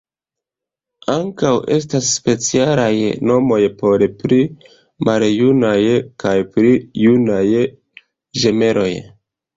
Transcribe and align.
Ankaŭ 1.15 1.51
estas 1.75 2.07
specialaj 2.19 2.87
nomoj 3.31 3.59
por 3.81 4.05
pli 4.23 4.39
maljunaj 5.11 5.77
kaj 6.25 6.35
pli 6.57 6.73
junaj 7.07 7.47
ĝemeloj. 8.45 8.91